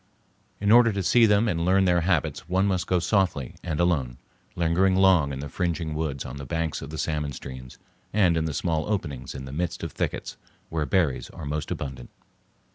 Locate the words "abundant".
11.69-12.09